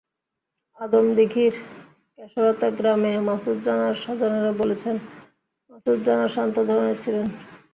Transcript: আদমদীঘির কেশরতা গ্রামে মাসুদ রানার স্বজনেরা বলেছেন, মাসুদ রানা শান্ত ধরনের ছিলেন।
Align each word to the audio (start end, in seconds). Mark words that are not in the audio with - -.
আদমদীঘির 0.79 1.53
কেশরতা 2.19 2.67
গ্রামে 2.69 3.13
মাসুদ 3.27 3.59
রানার 3.67 3.95
স্বজনেরা 3.95 4.51
বলেছেন, 4.53 4.95
মাসুদ 5.69 5.99
রানা 6.07 6.27
শান্ত 6.27 6.55
ধরনের 6.67 6.97
ছিলেন। 7.03 7.25